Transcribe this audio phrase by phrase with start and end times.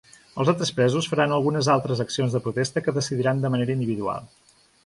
[0.43, 4.29] Els altres presos faran algunes altres accions de protesta que decidiran de manera individual.